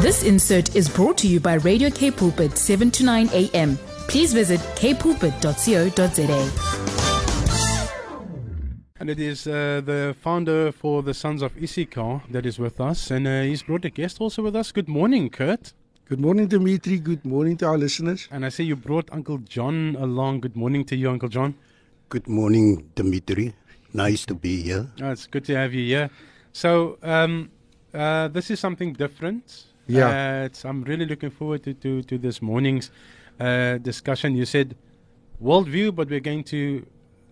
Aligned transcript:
This 0.00 0.22
insert 0.22 0.76
is 0.76 0.88
brought 0.88 1.18
to 1.18 1.28
you 1.28 1.40
by 1.40 1.54
Radio 1.54 1.90
K 1.90 2.10
Pulpit 2.10 2.56
7 2.56 2.90
to 2.92 3.04
9 3.04 3.28
a.m. 3.32 3.76
Please 4.08 4.32
visit 4.32 4.60
kpulpit.co.za. 4.76 6.50
And 9.00 9.10
it 9.10 9.20
is 9.20 9.46
uh, 9.46 9.80
the 9.84 10.16
founder 10.20 10.72
for 10.72 11.02
the 11.02 11.14
Sons 11.14 11.42
of 11.42 11.56
Issachar 11.56 12.22
that 12.30 12.46
is 12.46 12.58
with 12.58 12.80
us, 12.80 13.10
and 13.10 13.26
uh, 13.28 13.42
he's 13.42 13.62
brought 13.62 13.84
a 13.84 13.90
guest 13.90 14.20
also 14.20 14.42
with 14.42 14.56
us. 14.56 14.72
Good 14.72 14.88
morning, 14.88 15.30
Kurt. 15.30 15.72
Good 16.08 16.20
morning, 16.20 16.48
Dimitri. 16.48 16.98
Good 16.98 17.24
morning 17.24 17.56
to 17.58 17.66
our 17.66 17.76
listeners. 17.76 18.28
And 18.30 18.44
I 18.46 18.48
see 18.48 18.64
you 18.64 18.76
brought 18.76 19.08
Uncle 19.12 19.38
John 19.38 19.94
along. 20.00 20.40
Good 20.40 20.56
morning 20.56 20.84
to 20.86 20.96
you, 20.96 21.10
Uncle 21.10 21.28
John. 21.28 21.54
Good 22.08 22.26
morning, 22.26 22.90
Dimitri. 22.94 23.54
Nice 23.92 24.24
to 24.26 24.34
be 24.34 24.62
here. 24.62 24.86
Oh, 25.02 25.10
it's 25.10 25.26
good 25.26 25.44
to 25.44 25.54
have 25.54 25.74
you 25.74 25.84
here. 25.84 26.10
So, 26.58 26.98
um, 27.04 27.52
uh, 27.94 28.26
this 28.26 28.50
is 28.50 28.58
something 28.58 28.92
different. 28.92 29.66
Yeah. 29.86 30.08
Uh, 30.08 30.46
it's, 30.46 30.64
I'm 30.64 30.82
really 30.82 31.06
looking 31.06 31.30
forward 31.30 31.62
to, 31.62 31.74
to, 31.74 32.02
to 32.02 32.18
this 32.18 32.42
morning's 32.42 32.90
uh, 33.38 33.78
discussion. 33.78 34.34
You 34.34 34.44
said 34.44 34.74
worldview, 35.40 35.94
but 35.94 36.10
we're 36.10 36.26
going 36.32 36.42
to 36.44 36.84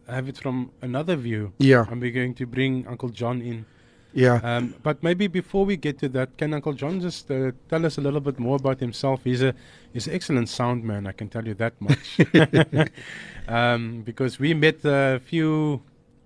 have 0.09 0.29
it 0.29 0.39
from 0.39 0.71
another 0.81 1.17
view. 1.17 1.53
Yeah. 1.59 1.87
And 1.91 2.01
we're 2.01 2.13
going 2.13 2.35
to 2.35 2.47
bring 2.47 2.87
Uncle 2.87 3.09
John 3.09 3.43
in. 3.43 3.67
Yeah. 4.15 4.39
Um, 4.45 4.77
but 4.85 5.03
maybe 5.03 5.27
before 5.27 5.65
we 5.65 5.77
get 5.77 5.99
to 5.99 6.09
that, 6.11 6.39
can 6.39 6.55
Uncle 6.55 6.75
John 6.75 7.01
just 7.01 7.29
uh, 7.29 7.51
tell 7.69 7.85
us 7.85 7.99
a 7.99 8.01
little 8.01 8.21
bit 8.21 8.39
more 8.39 8.55
about 8.55 8.79
himself? 8.79 9.25
He's 9.25 9.43
a 9.43 9.53
he's 9.93 10.07
an 10.07 10.15
excellent 10.15 10.49
sound 10.49 10.85
man. 10.85 11.05
I 11.09 11.13
can 11.13 11.29
tell 11.29 11.45
you 11.45 11.55
that 11.55 11.75
much. 11.81 12.21
um, 13.49 14.03
because 14.03 14.39
we 14.39 14.55
met 14.55 14.85
a 14.85 15.19
few, 15.19 15.83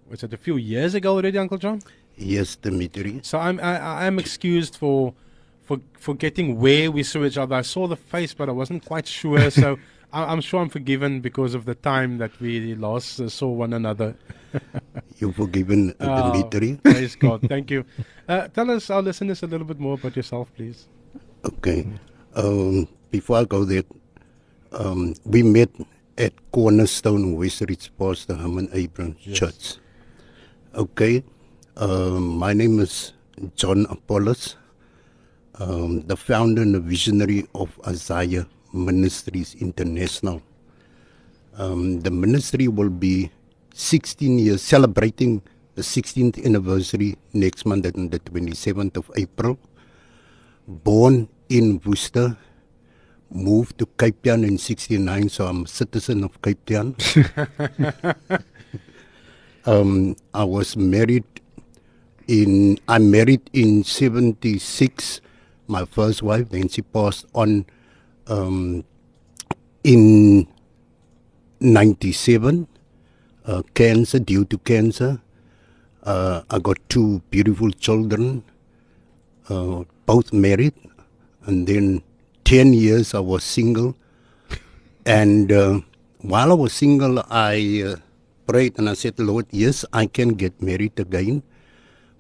was 0.07 0.23
it 0.23 0.35
a 0.35 0.37
few 0.37 0.59
years 0.59 0.95
ago 0.95 1.17
already, 1.17 1.39
Uncle 1.39 1.57
John? 1.57 1.81
Yes, 2.21 2.57
Dimitri. 2.57 3.21
So 3.23 3.39
I'm 3.39 3.59
I, 3.61 4.07
I'm 4.07 4.19
excused 4.19 4.77
for 4.77 5.15
for 5.65 5.79
forgetting 5.99 6.59
where 6.61 6.91
we 6.91 7.03
saw 7.03 7.25
each 7.25 7.39
other. 7.39 7.57
I 7.57 7.63
saw 7.63 7.87
the 7.87 7.97
face, 7.97 8.35
but 8.35 8.49
I 8.49 8.53
wasn't 8.53 8.85
quite 8.85 9.07
sure. 9.07 9.51
So 9.51 9.79
I, 10.13 10.25
I'm 10.25 10.41
sure 10.43 10.61
I'm 10.61 10.69
forgiven 10.69 11.21
because 11.21 11.55
of 11.55 11.65
the 11.65 11.75
time 11.75 12.19
that 12.19 12.39
we 12.41 12.75
last 12.75 13.21
uh, 13.21 13.29
saw 13.29 13.49
one 13.49 13.73
another. 13.73 14.17
You're 15.19 15.33
forgiven, 15.33 15.95
uh, 16.01 16.07
Oh, 16.09 16.33
Dimitri. 16.33 16.79
Praise 16.83 17.17
God. 17.17 17.41
Thank 17.49 17.71
you. 17.71 17.85
Uh, 18.29 18.49
tell 18.49 18.71
us, 18.71 18.91
our 18.91 19.01
listeners, 19.03 19.43
a 19.43 19.47
little 19.47 19.67
bit 19.67 19.79
more 19.79 19.95
about 19.95 20.17
yourself, 20.17 20.53
please. 20.57 20.89
Okay. 21.45 21.87
Um, 22.35 22.89
before 23.11 23.39
I 23.39 23.45
go 23.45 23.65
there, 23.65 23.85
um, 24.73 25.15
we 25.25 25.43
met 25.43 25.71
at 26.19 26.33
Cornerstone 26.53 27.37
Westridge 27.37 27.91
Pastor 27.99 28.35
Herman 28.35 28.69
Abrams 28.73 29.21
Church. 29.21 29.77
Okay. 30.75 31.23
Um, 31.77 32.37
my 32.37 32.53
name 32.53 32.81
is 32.81 33.13
John 33.55 33.87
Apollos, 33.89 34.57
um, 35.55 36.03
the 36.03 36.17
founder 36.17 36.63
and 36.63 36.75
the 36.75 36.81
visionary 36.81 37.47
of 37.55 37.71
Isaiah 37.87 38.47
Ministries 38.73 39.55
International. 39.55 40.43
Um, 41.57 42.01
the 42.01 42.11
ministry 42.11 42.67
will 42.67 42.91
be 42.91 43.31
16 43.73 44.39
years, 44.41 44.63
celebrating 44.63 45.43
the 45.77 45.83
16th 45.83 46.45
anniversary 46.45 47.17
next 47.33 47.65
month 47.65 47.87
on 47.87 48.11
the 48.11 48.19
27th 48.19 48.97
of 48.97 49.11
April. 49.17 49.57
Born 50.67 51.29
in 51.49 51.81
Worcester, 51.87 52.37
moved 53.31 53.79
to 53.79 53.87
Cape 53.97 54.21
Town 54.25 54.43
in 54.43 54.59
69, 54.59 55.29
so 55.29 55.47
I'm 55.47 55.63
a 55.63 55.69
citizen 55.69 56.25
of 56.25 56.43
Cape 56.43 56.65
Town. 56.67 56.97
um, 59.67 60.17
I 60.35 60.43
was 60.43 60.77
married 60.77 61.25
in, 62.31 62.79
I 62.87 62.99
married 62.99 63.51
in 63.53 63.83
76, 63.83 65.21
my 65.67 65.85
first 65.85 66.23
wife, 66.23 66.49
then 66.51 66.69
she 66.69 66.81
passed 66.81 67.27
on 67.35 67.67
um, 68.29 68.85
in 69.83 70.47
97, 71.59 72.69
uh, 73.47 73.63
cancer, 73.75 74.21
due 74.21 74.45
to 74.45 74.59
cancer. 74.59 75.21
Uh, 76.05 76.43
I 76.49 76.61
got 76.61 76.79
two 76.89 77.21
beautiful 77.31 77.73
children, 77.73 78.45
uh, 79.49 79.83
both 80.07 80.33
married, 80.33 80.75
and 81.47 81.67
then 81.67 82.01
10 82.45 82.73
years 82.75 83.13
I 83.13 83.19
was 83.21 83.43
single. 83.43 83.97
And 85.05 85.51
uh, 85.51 85.81
while 86.21 86.53
I 86.53 86.55
was 86.55 86.73
single, 86.73 87.25
I 87.29 87.83
uh, 87.87 87.97
prayed 88.47 88.79
and 88.79 88.89
I 88.89 88.95
said, 88.95 89.19
Lord, 89.19 89.47
yes, 89.51 89.85
I 89.93 90.07
can 90.07 90.31
get 90.31 90.63
married 90.63 90.99
again, 91.01 91.43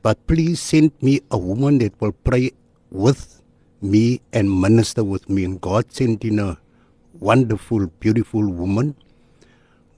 but 0.03 0.27
please 0.27 0.61
send 0.61 0.93
me 1.03 1.21
a 1.31 1.39
woman 1.39 1.79
that 1.79 1.99
will 2.01 2.13
pray 2.13 2.53
with 2.91 3.43
me 3.83 4.21
and 4.33 4.61
minister 4.61 5.05
with 5.05 5.29
me. 5.29 5.45
And 5.45 5.61
God 5.61 5.93
sent 5.93 6.25
in 6.25 6.39
a 6.39 6.59
wonderful, 7.19 7.87
beautiful 8.01 8.47
woman 8.47 8.95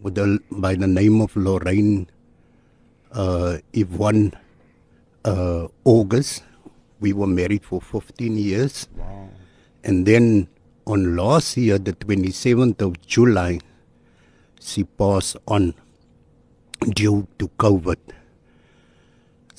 with 0.01 0.17
the, 0.17 0.41
by 0.51 0.75
the 0.75 0.87
name 0.87 1.21
of 1.21 1.35
Lorraine 1.37 2.09
uh, 3.13 3.59
Yvonne 3.73 4.33
uh, 5.25 5.69
August. 5.85 6.43
We 7.01 7.13
were 7.13 7.27
married 7.27 7.65
for 7.65 7.81
15 7.81 8.37
years. 8.37 8.89
Wow. 8.97 9.29
And 9.84 10.07
then 10.07 10.49
on 10.87 11.17
last 11.17 11.57
year, 11.57 11.79
the 11.79 11.93
27th 11.93 12.81
of 12.81 13.01
July, 13.07 13.61
she 14.61 14.84
passed 14.84 15.37
on 15.47 15.75
due 16.95 17.27
to 17.39 17.49
COVID. 17.59 17.99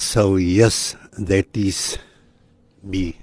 So, 0.03 0.35
yes, 0.35 0.95
that 1.17 1.55
is 1.55 1.97
me. 2.83 3.15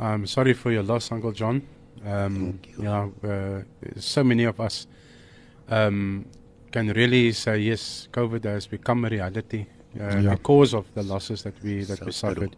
I'm 0.00 0.26
sorry 0.26 0.54
for 0.54 0.72
your 0.72 0.82
loss, 0.82 1.12
Uncle 1.12 1.30
John. 1.32 1.62
Um, 2.04 2.34
Thank 2.34 2.68
you. 2.78 2.84
Yeah, 2.84 3.08
uh, 3.22 3.62
so 4.00 4.24
many 4.24 4.42
of 4.44 4.58
us 4.60 4.86
um, 5.68 6.26
can 6.72 6.88
really 6.92 7.32
say 7.32 7.58
yes. 7.58 8.08
COVID 8.12 8.44
has 8.44 8.66
become 8.66 9.04
a 9.04 9.08
reality 9.08 9.66
uh, 10.00 10.18
Yeah. 10.18 10.34
because 10.34 10.74
of 10.74 10.84
the 10.94 11.02
losses 11.04 11.42
that 11.44 11.54
we 11.62 11.84
that 11.84 11.98
So 11.98 12.04
we 12.04 12.04
true. 12.06 12.12
suffered. 12.12 12.56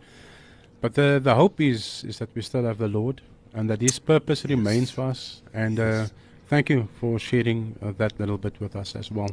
But 0.81 0.94
the 0.94 1.20
the 1.22 1.34
hope 1.34 1.60
is 1.60 2.04
is 2.09 2.19
that 2.19 2.31
we 2.34 2.41
still 2.43 2.64
have 2.64 2.78
the 2.78 2.88
Lord 2.88 3.20
and 3.54 3.69
that 3.69 3.81
His 3.82 3.98
purpose 3.98 4.44
remains 4.48 4.91
for 4.91 5.03
us. 5.10 5.43
And 5.53 5.78
uh, 5.78 6.06
thank 6.48 6.70
you 6.70 6.88
for 7.00 7.19
sharing 7.19 7.76
uh, 7.82 7.93
that 7.98 8.19
little 8.19 8.38
bit 8.38 8.59
with 8.60 8.75
us 8.76 8.97
as 8.97 9.10
well. 9.10 9.31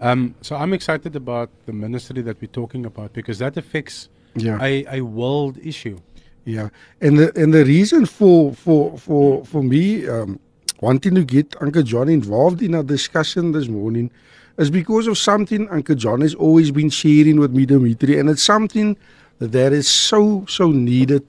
Um, 0.00 0.34
so 0.42 0.56
I'm 0.56 0.72
excited 0.72 1.16
about 1.16 1.48
the 1.66 1.72
ministry 1.72 2.22
that 2.22 2.40
we're 2.40 2.48
talking 2.48 2.84
about 2.86 3.12
because 3.12 3.38
that 3.38 3.56
affects 3.56 4.08
Yeah. 4.34 4.58
a, 4.60 4.84
a 4.98 5.00
world 5.00 5.56
issue. 5.62 5.98
Yeah, 6.44 6.68
and 7.00 7.18
the 7.18 7.32
and 7.42 7.52
the 7.52 7.64
reason 7.64 8.06
for 8.06 8.52
for 8.54 8.96
for 8.98 9.44
for 9.44 9.62
me 9.64 10.06
um, 10.06 10.38
wanting 10.80 11.14
to 11.16 11.24
get 11.24 11.56
Uncle 11.60 11.82
John 11.82 12.08
involved 12.08 12.62
in 12.62 12.74
our 12.74 12.84
discussion 12.84 13.50
this 13.52 13.66
morning 13.68 14.10
is 14.56 14.70
because 14.70 15.08
of 15.08 15.18
something 15.18 15.68
Uncle 15.70 15.96
John 15.96 16.20
has 16.20 16.34
always 16.36 16.70
been 16.70 16.88
sharing 16.90 17.40
with 17.40 17.50
me, 17.52 17.66
Dimitri, 17.66 18.18
and 18.20 18.30
it's 18.30 18.42
something 18.44 18.96
that 19.40 19.72
is 19.72 19.88
so 19.88 20.44
so 20.48 20.70
needed 20.70 21.24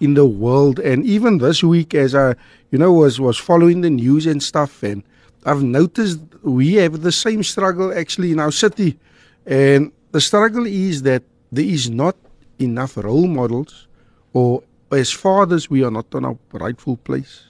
in 0.00 0.14
the 0.14 0.24
world. 0.26 0.78
And 0.78 1.04
even 1.04 1.36
this 1.38 1.62
week, 1.62 1.94
as 1.94 2.14
I 2.14 2.34
you 2.70 2.78
know 2.78 2.92
was 2.92 3.20
was 3.20 3.36
following 3.36 3.82
the 3.82 3.90
news 3.90 4.24
and 4.26 4.42
stuff, 4.42 4.82
and 4.82 5.02
I've 5.44 5.62
noticed 5.62 6.20
we 6.42 6.74
have 6.74 7.02
the 7.02 7.12
same 7.12 7.42
struggle 7.42 7.92
actually 7.96 8.30
in 8.32 8.38
our 8.40 8.52
city, 8.52 8.98
and 9.46 9.92
the 10.12 10.20
struggle 10.20 10.66
is 10.66 11.02
that 11.02 11.22
there 11.50 11.64
is 11.64 11.90
not 11.90 12.16
enough 12.58 12.96
role 12.96 13.26
models 13.26 13.88
or 14.32 14.62
as 14.92 15.10
fathers 15.10 15.68
we 15.70 15.82
are 15.82 15.90
not 15.90 16.06
on 16.14 16.24
our 16.24 16.36
rightful 16.52 16.96
place. 16.96 17.44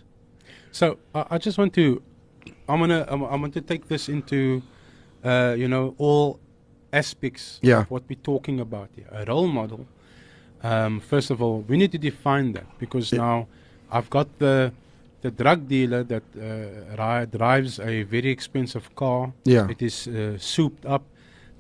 So 0.71 0.99
I 1.15 1.25
I 1.35 1.39
just 1.39 1.59
want 1.59 1.75
to, 1.75 2.03
I'm 2.69 2.81
gonna, 2.81 3.05
I'm, 3.09 3.23
I 3.25 3.37
want 3.37 3.53
to 3.55 3.61
take 3.61 3.89
this 3.89 4.09
into, 4.09 4.63
uh, 5.25 5.55
you 5.59 5.69
know, 5.69 5.95
all 5.99 6.39
aspects 6.93 7.59
Yeah. 7.63 7.81
of 7.83 7.91
what 7.91 8.03
we're 8.09 8.25
talking 8.25 8.61
about 8.61 8.89
here. 8.97 9.09
A 9.11 9.25
role 9.25 9.49
model. 9.49 9.87
Um, 10.63 11.01
first 11.01 11.31
of 11.31 11.43
all, 11.43 11.65
we 11.69 11.77
need 11.77 11.91
to 11.93 11.99
define 11.99 12.53
that 12.53 12.67
because 12.79 13.13
now 13.13 13.49
I've 13.91 14.09
got 14.09 14.29
the 14.39 14.73
the 15.23 15.31
drug 15.31 15.69
dealer 15.69 16.03
that 16.05 16.23
uh, 16.37 17.25
drives 17.37 17.79
a 17.81 18.03
very 18.03 18.31
expensive 18.31 18.95
car. 18.95 19.33
Yeah. 19.45 19.69
It 19.71 19.81
is 19.81 20.07
uh, 20.09 20.37
souped 20.39 20.85
up. 20.85 21.05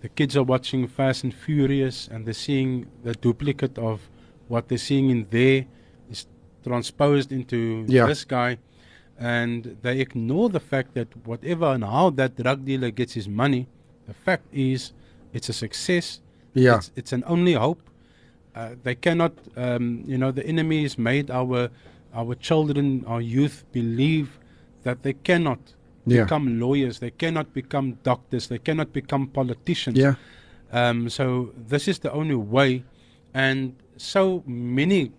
The 0.00 0.08
kids 0.08 0.36
are 0.36 0.42
watching 0.42 0.88
Fast 0.88 1.22
and 1.24 1.32
Furious 1.32 2.08
and 2.12 2.26
they're 2.26 2.34
seeing 2.34 2.86
the 3.04 3.14
duplicate 3.14 3.78
of 3.78 4.00
what 4.48 4.68
they're 4.68 4.78
seeing 4.90 5.10
in 5.10 5.26
there 5.30 5.64
is 6.10 6.26
transposed 6.64 7.30
into 7.32 7.84
Yeah. 7.88 8.06
this 8.06 8.24
guy. 8.24 8.58
And 9.18 9.76
they 9.82 10.00
ignore 10.00 10.48
the 10.48 10.58
fact 10.60 10.94
that 10.94 11.08
whatever 11.24 11.66
and 11.66 11.84
how 11.84 12.10
that 12.10 12.36
drug 12.36 12.64
dealer 12.64 12.90
gets 12.90 13.12
his 13.14 13.28
money, 13.28 13.68
the 14.08 14.14
fact 14.14 14.46
is 14.52 14.92
it's 15.32 15.48
a 15.48 15.52
success. 15.52 16.20
Yeah. 16.54 16.78
It's, 16.78 16.90
it's 16.96 17.12
an 17.12 17.22
only 17.26 17.52
hope. 17.54 17.80
Uh, 18.54 18.70
they 18.82 18.96
cannot, 18.96 19.32
um, 19.56 20.02
you 20.04 20.18
know, 20.18 20.32
the 20.32 20.44
enemy 20.44 20.82
has 20.82 20.98
made 20.98 21.30
our 21.30 21.70
our 22.14 22.34
children, 22.34 23.04
our 23.06 23.20
youth 23.20 23.64
believe 23.72 24.38
that 24.84 25.02
they 25.02 25.14
cannot 25.14 25.58
Yeah. 26.06 26.24
become 26.24 26.58
lawyers, 26.58 26.98
they 26.98 27.10
cannot 27.10 27.52
become 27.54 27.96
doctors, 28.02 28.48
they 28.48 28.58
cannot 28.58 28.92
become 28.92 29.26
politicians. 29.28 29.96
Yeah. 29.98 30.14
Um, 30.72 31.08
so 31.08 31.52
this 31.68 31.86
is 31.88 31.98
the 32.00 32.10
only 32.12 32.34
way, 32.34 32.84
and 33.34 33.74
so 33.96 34.42
many 34.46 35.12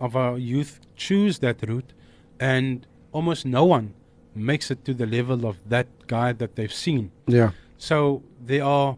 of 0.00 0.14
our 0.14 0.38
youth 0.38 0.80
choose 0.96 1.40
that 1.40 1.66
route, 1.68 1.92
and 2.38 2.86
almost 3.12 3.44
no 3.46 3.64
one 3.64 3.94
makes 4.34 4.70
it 4.70 4.84
to 4.84 4.94
the 4.94 5.06
level 5.06 5.44
of 5.46 5.56
that 5.68 5.88
guy 6.06 6.32
that 6.32 6.54
they've 6.54 6.72
seen. 6.72 7.10
Yeah. 7.26 7.50
So 7.78 8.22
there 8.46 8.64
are 8.64 8.96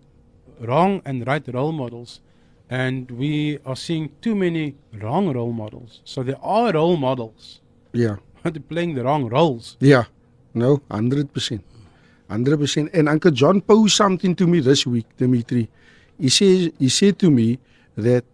wrong 0.61 1.00
and 1.06 1.26
right 1.26 1.47
role 1.55 1.73
models, 1.73 2.20
and 2.71 3.11
we 3.11 3.59
are 3.67 3.75
seeing 3.77 4.11
too 4.23 4.35
many 4.35 4.77
wrong 5.03 5.33
role 5.33 5.53
models. 5.53 6.01
So 6.05 6.23
there 6.23 6.39
are 6.43 6.73
role 6.73 6.97
models, 6.97 7.61
Yeah. 7.93 8.17
but 8.43 8.55
they're 8.55 8.63
playing 8.63 8.95
the 8.95 9.03
wrong 9.05 9.29
roles. 9.29 9.77
Yeah. 9.81 10.05
No, 10.55 10.79
100%. 10.91 11.61
100%. 12.31 12.91
And 12.95 13.09
Uncle 13.09 13.31
John 13.33 13.61
posed 13.61 13.97
something 13.97 14.35
to 14.37 14.47
me 14.47 14.61
this 14.61 14.87
week, 14.87 15.07
Dimitri. 15.17 15.69
He 16.19 16.29
says 16.29 16.71
he 16.79 16.89
said 16.89 17.19
to 17.21 17.31
me 17.31 17.59
that 17.97 18.25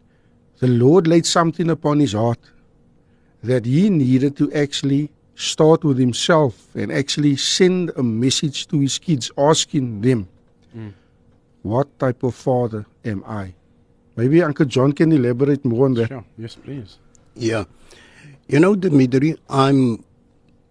the 0.59 0.67
Lord 0.69 1.07
laid 1.07 1.25
something 1.27 1.71
upon 1.71 2.01
his 2.01 2.13
heart 2.13 2.39
that 3.43 3.65
he 3.65 3.89
needed 3.91 4.37
to 4.39 4.53
actually 4.53 5.11
start 5.35 5.85
with 5.85 5.99
himself 5.99 6.75
and 6.75 6.91
actually 6.91 7.37
send 7.37 7.91
a 7.97 8.03
message 8.03 8.67
to 8.69 8.81
his 8.81 8.99
kids 8.99 9.31
asking 9.39 10.01
them 10.03 10.29
Mm. 10.77 10.93
what 11.63 11.87
type 11.99 12.23
of 12.23 12.35
father 12.35 12.85
am 13.05 13.23
I? 13.27 13.55
Maybe 14.17 14.43
Uncle 14.43 14.65
John 14.67 14.93
can 14.93 15.13
elaborate 15.13 15.65
more 15.65 15.85
on 15.85 15.95
that. 15.95 16.09
Sure. 16.09 16.25
Yes, 16.39 16.55
please. 16.57 16.99
Yeah. 17.35 17.65
You 18.49 18.61
know, 18.61 18.75
Dimitri, 18.75 19.37
I'm 19.51 20.05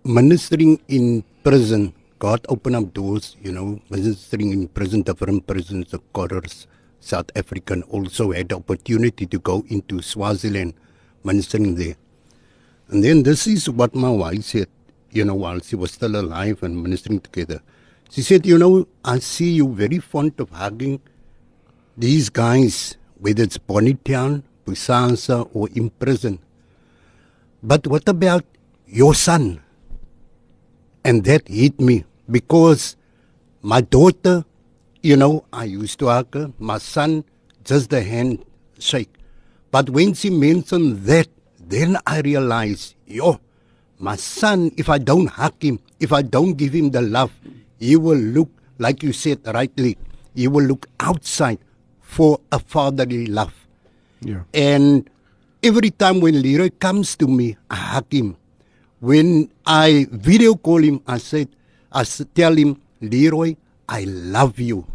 ministering 0.04 0.82
in 0.88 1.24
prison. 1.44 1.94
God 2.18 2.46
opened 2.50 2.76
up 2.76 2.94
doors, 2.94 3.36
you 3.42 3.52
know, 3.52 3.80
ministering 3.90 4.52
in 4.52 4.68
prison, 4.68 5.04
different 5.04 5.46
prisons, 5.46 5.92
the 5.92 6.00
Corridors, 6.14 6.66
South 7.00 7.30
African. 7.36 7.84
Also 7.84 8.32
had 8.32 8.50
the 8.50 8.56
opportunity 8.56 9.28
to 9.28 9.40
go 9.40 9.64
into 9.68 10.02
Swaziland, 10.02 10.74
ministering 11.24 11.76
there. 11.76 11.96
And 12.88 13.04
then 13.04 13.24
this 13.24 13.46
is 13.46 13.70
what 13.70 13.94
my 13.94 14.10
wife 14.10 14.44
said, 14.44 14.70
you 15.12 15.26
know, 15.26 15.36
while 15.36 15.60
she 15.60 15.76
was 15.76 15.92
still 15.92 16.16
alive 16.16 16.64
and 16.64 16.82
ministering 16.82 17.20
together. 17.20 17.62
She 18.10 18.22
said, 18.22 18.46
you 18.46 18.58
know, 18.58 18.88
I 19.04 19.20
see 19.20 19.52
you 19.52 19.68
very 19.68 20.00
fond 20.00 20.40
of 20.40 20.50
hugging 20.50 21.02
these 21.98 22.30
guys, 22.30 22.98
whether 23.20 23.44
it's 23.44 23.58
Bonnytoun, 23.58 24.44
Busansa, 24.66 25.50
or 25.54 25.70
in 25.70 25.90
prison. 25.90 26.40
But 27.64 27.88
what 27.88 28.08
about 28.08 28.46
your 28.88 29.16
son? 29.16 29.62
And 31.04 31.24
that 31.26 31.48
hit 31.48 31.80
me 31.80 32.04
because 32.30 32.96
my 33.62 33.82
daughter, 33.82 34.46
you 35.02 35.16
know, 35.16 35.46
I 35.54 35.66
used 35.66 36.00
to 36.00 36.08
hug 36.08 36.34
her, 36.34 36.52
my 36.60 36.78
son, 36.78 37.24
just 37.64 37.90
the 37.90 38.02
handshake. 38.02 39.14
But 39.72 39.90
when 39.90 40.14
she 40.14 40.30
mentioned 40.30 41.04
that, 41.06 41.28
then 41.60 41.98
I 42.06 42.22
realized, 42.22 42.96
yo, 43.06 43.40
my 43.98 44.16
son, 44.16 44.72
if 44.78 44.90
I 44.90 44.98
don't 44.98 45.28
hug 45.28 45.62
him, 45.62 45.80
if 46.00 46.14
I 46.14 46.22
don't 46.22 46.54
give 46.54 46.74
him 46.74 46.92
the 46.92 47.02
love, 47.02 47.32
he 47.80 47.96
will 47.96 48.18
look, 48.18 48.50
like 48.78 49.04
you 49.04 49.14
said 49.14 49.40
rightly, 49.46 49.98
he 50.34 50.48
will 50.48 50.66
look 50.66 50.88
outside 51.00 51.60
for 52.16 52.40
a 52.50 52.60
fatherly 52.60 53.28
love. 53.28 53.54
Yeah. 54.22 54.44
And 54.54 55.10
every 55.62 55.92
time 55.92 56.22
when 56.22 56.42
Leroy 56.42 56.70
comes 56.80 57.18
to 57.18 57.28
me, 57.28 57.58
I 57.70 57.76
hug 57.76 58.08
him. 58.10 58.38
When 59.02 59.52
I 59.66 60.08
video 60.10 60.56
call 60.56 60.82
him, 60.82 61.02
I 61.06 61.18
said, 61.18 61.50
I 61.92 62.06
tell 62.34 62.56
him, 62.56 62.80
Leroy, 63.02 63.56
I 63.90 64.06
love 64.06 64.60
you. 64.60 64.88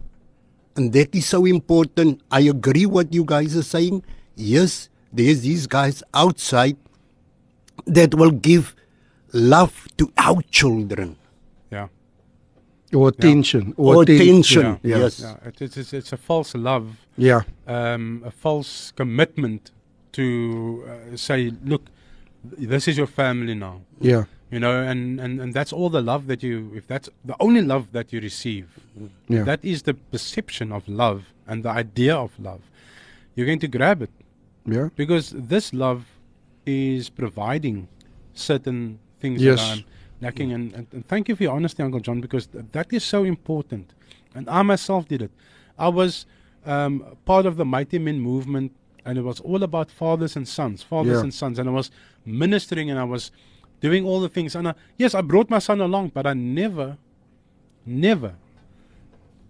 And 0.76 0.92
that 0.94 1.14
is 1.14 1.26
so 1.26 1.44
important. 1.44 2.22
I 2.30 2.40
agree 2.40 2.86
what 2.86 3.12
you 3.12 3.24
guys 3.24 3.54
are 3.54 3.62
saying. 3.62 4.02
Yes, 4.34 4.88
there's 5.12 5.42
these 5.42 5.66
guys 5.66 6.02
outside 6.14 6.78
that 7.86 8.14
will 8.14 8.30
give 8.30 8.74
love 9.32 9.88
to 9.98 10.10
our 10.16 10.40
children. 10.50 11.16
Yeah. 12.90 12.98
Or 12.98 13.08
attention. 13.08 13.74
Or 13.76 14.02
atten- 14.02 14.16
attention. 14.16 14.80
Yeah. 14.82 14.98
Yes. 14.98 15.20
Yeah. 15.20 15.36
It, 15.48 15.62
it's, 15.62 15.76
it's, 15.76 15.92
it's 15.92 16.12
a 16.12 16.16
false 16.16 16.54
love. 16.54 16.96
Yeah. 17.16 17.42
um, 17.66 18.22
a 18.24 18.30
false 18.30 18.92
commitment 18.96 19.70
to 20.12 20.84
uh, 21.12 21.16
say, 21.16 21.52
look, 21.64 21.82
this 22.44 22.88
is 22.88 22.96
your 22.96 23.06
family 23.06 23.54
now. 23.54 23.82
Yeah. 24.00 24.24
You 24.50 24.58
know, 24.58 24.82
and, 24.82 25.20
and, 25.20 25.40
and 25.40 25.54
that's 25.54 25.72
all 25.72 25.90
the 25.90 26.00
love 26.02 26.26
that 26.26 26.42
you, 26.42 26.72
if 26.74 26.86
that's 26.88 27.08
the 27.24 27.36
only 27.38 27.62
love 27.62 27.92
that 27.92 28.12
you 28.12 28.20
receive, 28.20 28.66
Yeah. 29.28 29.44
that 29.44 29.64
is 29.64 29.82
the 29.82 29.94
perception 29.94 30.72
of 30.72 30.88
love 30.88 31.26
and 31.46 31.62
the 31.62 31.68
idea 31.70 32.16
of 32.16 32.32
love. 32.40 32.62
You're 33.36 33.46
going 33.46 33.60
to 33.60 33.68
grab 33.68 34.02
it 34.02 34.10
Yeah. 34.66 34.88
because 34.96 35.30
this 35.36 35.72
love 35.72 36.06
is 36.66 37.08
providing 37.10 37.86
certain 38.34 38.98
things 39.20 39.40
Yes. 39.42 39.58
that 39.60 39.70
I'm 39.78 39.84
lacking. 40.20 40.52
And, 40.52 40.72
and, 40.72 40.86
and 40.92 41.06
thank 41.08 41.28
you 41.28 41.36
for 41.36 41.42
your 41.44 41.54
honesty, 41.54 41.82
Uncle 41.82 42.00
John, 42.00 42.20
because 42.20 42.46
th- 42.46 42.64
that 42.72 42.92
is 42.92 43.04
so 43.04 43.24
important. 43.24 43.92
And 44.34 44.48
I 44.48 44.62
myself 44.62 45.08
did 45.08 45.22
it. 45.22 45.30
I 45.78 45.88
was 45.88 46.26
um, 46.66 47.16
part 47.24 47.46
of 47.46 47.56
the 47.56 47.64
Mighty 47.64 47.98
Men 47.98 48.20
movement, 48.20 48.72
and 49.04 49.18
it 49.18 49.22
was 49.22 49.40
all 49.40 49.62
about 49.62 49.90
fathers 49.90 50.36
and 50.36 50.46
sons, 50.46 50.82
fathers 50.82 51.14
Yeah. 51.14 51.20
and 51.20 51.34
sons. 51.34 51.58
And 51.58 51.68
I 51.68 51.72
was 51.72 51.90
ministering 52.24 52.90
and 52.90 52.98
I 52.98 53.04
was 53.04 53.30
doing 53.80 54.04
all 54.04 54.20
the 54.20 54.28
things. 54.28 54.54
And 54.54 54.68
I, 54.68 54.74
yes, 54.98 55.14
I 55.14 55.22
brought 55.22 55.48
my 55.48 55.58
son 55.58 55.80
along, 55.80 56.08
but 56.14 56.26
I 56.26 56.34
never, 56.34 56.98
never 57.86 58.34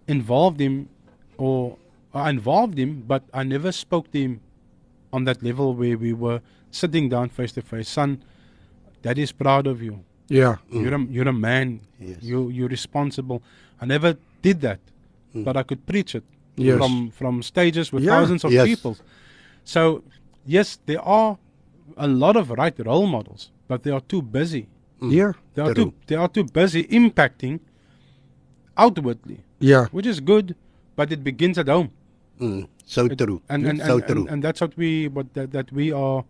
involved 0.07 0.59
him 0.59 0.89
or 1.37 1.77
I 2.13 2.29
involved 2.29 2.77
him, 2.77 3.03
but 3.07 3.23
I 3.33 3.43
never 3.43 3.71
spoke 3.71 4.11
to 4.11 4.19
him 4.19 4.41
on 5.13 5.25
that 5.25 5.43
level 5.43 5.73
where 5.73 5.97
we 5.97 6.13
were 6.13 6.41
sitting 6.71 7.09
down 7.09 7.29
face 7.29 7.51
to 7.53 7.61
face. 7.61 7.89
Son, 7.89 8.23
Daddy 9.01 9.21
is 9.23 9.31
proud 9.31 9.67
of 9.67 9.81
you. 9.81 10.03
Yeah. 10.31 10.55
Mm. 10.71 10.81
You're 10.83 10.95
a 10.95 11.01
you're 11.15 11.27
a 11.27 11.33
man. 11.49 11.67
Yes. 11.99 12.17
You 12.23 12.49
you're 12.49 12.69
responsible. 12.69 13.39
I 13.81 13.85
never 13.85 14.15
did 14.41 14.61
that, 14.61 14.79
mm. 15.35 15.43
but 15.43 15.57
I 15.57 15.63
could 15.63 15.85
preach 15.85 16.15
it 16.15 16.23
Yes. 16.55 16.77
from 16.79 17.11
from 17.19 17.43
stages 17.43 17.91
with 17.93 18.03
Yeah. 18.03 18.15
thousands 18.15 18.43
of 18.47 18.51
Yes. 18.55 18.65
people. 18.71 18.95
So 19.73 20.03
yes, 20.45 20.79
there 20.85 21.01
are 21.01 21.37
a 21.97 22.07
lot 22.07 22.35
of 22.41 22.49
right 22.61 22.77
role 22.91 23.07
models, 23.07 23.51
but 23.67 23.83
they 23.83 23.91
are 23.91 24.03
too 24.13 24.21
busy. 24.21 24.63
Mm. 25.01 25.11
Yeah. 25.19 25.31
They 25.53 25.61
are 25.67 25.73
True. 25.73 25.85
too 25.91 25.93
they 26.07 26.15
are 26.15 26.29
too 26.37 26.45
busy 26.61 26.83
impacting 26.99 27.59
outwardly, 28.77 29.39
Yeah. 29.59 29.87
which 29.91 30.07
is 30.07 30.19
good, 30.21 30.55
but 30.95 31.11
it 31.11 31.23
begins 31.23 31.57
at 31.57 31.67
home. 31.67 31.89
Mm, 32.39 32.67
so 32.85 33.05
It- 33.05 33.17
true. 33.17 33.41
and 33.49 33.67
and, 33.67 33.79
so 33.81 33.97
and, 33.97 34.07
true. 34.07 34.21
and, 34.21 34.29
and 34.31 34.43
that's 34.43 34.61
what 34.61 34.73
we 34.77 35.07
what 35.07 35.33
that, 35.35 35.51
that 35.51 35.71
we 35.71 35.91
are 35.91 36.23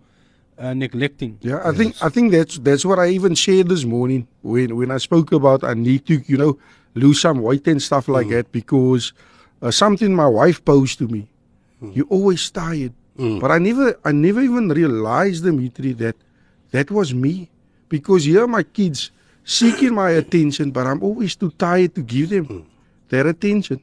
uh, 0.61 0.73
neglecting. 0.73 1.37
Yeah, 1.41 1.61
I 1.65 1.73
think 1.73 1.95
I 2.01 2.09
think 2.09 2.31
that's 2.31 2.59
that's 2.59 2.85
what 2.85 2.99
I 2.99 3.09
even 3.09 3.33
shared 3.33 3.69
this 3.69 3.83
morning 3.83 4.27
when 4.41 4.75
when 4.77 4.91
I 4.91 4.97
spoke 4.97 5.31
about 5.31 5.63
I 5.63 5.73
need 5.73 6.05
to 6.05 6.21
you 6.27 6.37
know 6.37 6.59
lose 6.93 7.21
some 7.21 7.41
weight 7.41 7.67
and 7.67 7.81
stuff 7.81 8.07
like 8.07 8.27
mm. 8.27 8.37
that 8.37 8.51
because 8.51 9.13
uh, 9.61 9.71
something 9.71 10.13
my 10.13 10.27
wife 10.27 10.63
posed 10.63 10.99
to 10.99 11.07
me. 11.07 11.27
Mm. 11.81 11.95
You 11.95 12.03
always 12.09 12.45
tired, 12.51 12.93
mm. 13.17 13.39
but 13.41 13.49
I 13.49 13.57
never 13.57 13.97
I 14.05 14.11
never 14.11 14.41
even 14.41 14.69
realized 14.69 15.43
Dimitri 15.43 15.93
that 15.93 16.15
that 16.69 16.91
was 16.91 17.13
me 17.13 17.49
because 17.89 18.25
here 18.25 18.45
my 18.45 18.63
kids 18.63 19.09
seeking 19.43 19.95
my 19.95 20.11
attention, 20.11 20.69
but 20.69 20.85
I'm 20.85 21.01
always 21.01 21.35
too 21.35 21.49
tired 21.57 21.95
to 21.95 22.01
give 22.01 22.29
them 22.29 22.69
their 23.09 23.25
attention. 23.27 23.81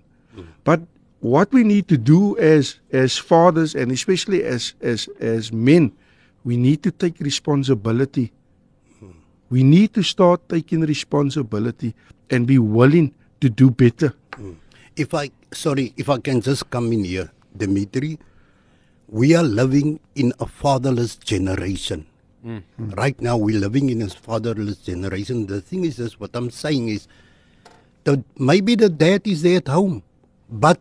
But 0.62 0.81
what 1.21 1.50
we 1.52 1.64
need 1.64 1.88
to 1.88 1.99
do 1.99 2.38
as 2.38 2.79
as 2.93 3.19
fathers 3.19 3.75
and 3.75 3.91
especially 3.91 4.45
as 4.45 4.75
as 4.81 5.09
as 5.19 5.50
men, 5.52 5.91
we 6.49 6.57
need 6.57 6.83
to 6.83 6.90
take 6.90 7.21
responsibility. 7.21 8.33
We 9.50 9.62
need 9.62 9.93
to 9.95 10.02
start 10.02 10.49
taking 10.49 10.81
responsibility 10.81 11.95
and 12.31 12.47
be 12.47 12.59
willing 12.59 13.12
to 13.43 13.50
do 13.50 13.71
better. 13.71 14.14
If 14.97 15.12
I 15.12 15.31
sorry, 15.52 15.93
if 15.97 16.09
I 16.09 16.19
can 16.19 16.40
just 16.40 16.71
come 16.71 16.93
in 16.97 17.05
here, 17.05 17.31
Dimitri, 17.55 18.19
we 19.09 19.35
are 19.37 19.43
living 19.45 20.00
in 20.14 20.33
a 20.40 20.47
fatherless 20.47 21.17
generation. 21.17 22.07
Right 22.97 23.21
now, 23.21 23.37
we're 23.37 23.61
living 23.61 23.90
in 23.90 24.00
a 24.00 24.09
fatherless 24.09 24.78
generation. 24.78 25.47
The 25.47 25.61
thing 25.61 25.85
is, 25.85 25.97
this 25.97 26.19
what 26.19 26.31
I'm 26.33 26.50
saying 26.50 26.88
is, 26.88 27.09
that 28.05 28.25
maybe 28.38 28.75
the 28.75 28.88
dad 28.88 29.26
is 29.26 29.43
there 29.43 29.59
at 29.59 29.69
home, 29.69 30.02
but 30.49 30.81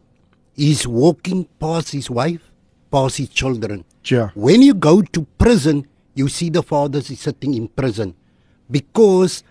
he's 0.55 0.88
walking 0.88 1.43
past 1.59 1.91
his 1.91 2.09
wife, 2.09 2.51
his 2.91 3.29
children. 3.29 3.84
Yeah. 4.06 4.29
When 4.36 4.62
you 4.62 4.74
go 4.74 5.01
to 5.01 5.22
prison, 5.38 5.88
you 6.15 6.27
see 6.29 6.50
the 6.50 6.63
father 6.63 7.00
is 7.00 7.20
sitting 7.20 7.53
in 7.53 7.67
prison 7.67 8.15
because 8.70 9.44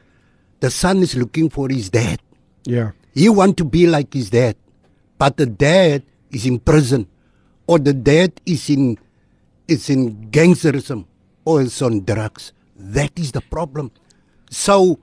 the 0.60 0.70
son 0.70 0.98
is 0.98 1.14
looking 1.14 1.50
for 1.50 1.68
his 1.68 1.90
dad. 1.90 2.20
Yeah. 2.64 2.92
He 3.14 3.28
want 3.28 3.56
to 3.58 3.64
be 3.64 3.86
like 3.86 4.12
his 4.12 4.30
dad, 4.30 4.56
but 5.18 5.36
the 5.36 5.46
dad 5.46 6.02
is 6.30 6.44
in 6.44 6.58
prison, 6.58 7.06
or 7.66 7.78
the 7.78 7.94
dad 7.94 8.32
is 8.44 8.68
in 8.68 8.98
is 9.68 9.88
in 9.90 10.30
gangsterism, 10.30 11.06
or 11.44 11.62
is 11.62 11.80
on 11.82 12.04
drugs. 12.04 12.52
That 12.76 13.18
is 13.18 13.32
the 13.32 13.40
problem. 13.40 13.90
So, 14.50 14.98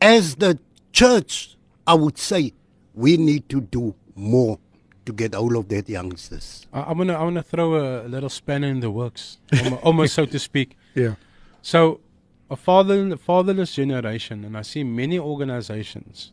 as 0.00 0.36
the 0.36 0.58
church, 0.92 1.56
I 1.86 1.94
would 1.94 2.18
say 2.18 2.52
we 2.94 3.16
need 3.16 3.48
to 3.50 3.60
do 3.60 3.94
more 4.14 4.58
to 5.06 5.12
get 5.12 5.34
hold 5.34 5.56
of 5.56 5.68
that 5.68 5.88
youngsters. 5.88 6.66
I, 6.72 6.80
I 6.80 6.92
wanna 6.92 7.14
I 7.14 7.22
wanna 7.22 7.42
throw 7.42 7.74
a, 7.74 8.08
little 8.08 8.28
spanner 8.28 8.68
in 8.68 8.80
the 8.80 8.90
works, 8.90 9.38
almo- 9.52 9.76
almost 9.82 10.14
so 10.14 10.26
to 10.26 10.38
speak. 10.38 10.76
Yeah. 10.94 11.14
So, 11.62 12.00
a 12.50 12.56
father, 12.56 13.16
fatherless 13.16 13.74
generation, 13.74 14.44
and 14.44 14.56
I 14.56 14.62
see 14.62 14.82
many 14.84 15.18
organizations 15.18 16.32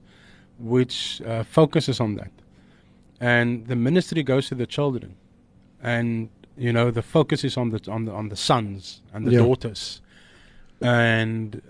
which 0.59 1.21
uh, 1.21 1.43
focuses 1.43 2.00
on 2.00 2.15
that, 2.15 2.31
and 3.19 3.67
the 3.67 3.75
ministry 3.75 4.24
goes 4.24 4.47
to 4.50 4.55
the 4.55 4.65
children, 4.65 5.15
and 5.81 6.29
you 6.57 6.71
know 6.74 6.91
the 6.91 7.01
focus 7.03 7.43
is 7.43 7.57
on 7.57 7.69
the 7.69 7.79
on 7.91 8.05
the 8.05 8.12
on 8.12 8.29
the 8.29 8.36
sons 8.36 9.01
and 9.13 9.25
the 9.27 9.31
Yeah. 9.31 9.39
daughters, 9.39 10.01
and 10.81 11.62